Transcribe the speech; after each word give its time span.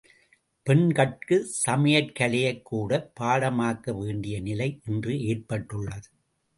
பெண்கட்குச் 0.67 1.51
சமையற்கலையைக் 1.65 2.61
கூடப் 2.61 3.11
பாடமாக்க 3.19 3.97
வேண்டிய 3.99 4.39
நிலை 4.41 4.79
இன்று 4.85 5.21
ஏற்பட்டுள்ளது. 5.23 6.09